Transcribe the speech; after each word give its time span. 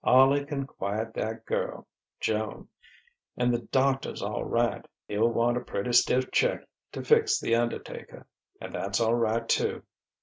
Arlie 0.03 0.43
can 0.45 0.65
quiet 0.65 1.13
that 1.13 1.45
girl 1.45 1.85
Joan 2.19 2.67
and 3.37 3.53
the 3.53 3.59
doctor's 3.59 4.23
all 4.23 4.43
right; 4.43 4.83
he'll 5.07 5.29
want 5.31 5.57
a 5.57 5.61
pretty 5.61 5.93
stiff 5.93 6.31
cheque 6.31 6.67
to 6.93 7.03
fix 7.03 7.39
the 7.39 7.53
undertaker 7.53 8.25
and 8.59 8.73
that's 8.73 8.99
all 8.99 9.13
right, 9.13 9.47
too. 9.47 9.83